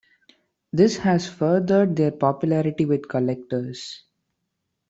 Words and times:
This 0.73 0.97
has 0.97 1.29
furthered 1.29 1.95
their 1.95 2.09
popularity 2.09 2.85
with 2.85 3.07
collectors. 3.07 4.01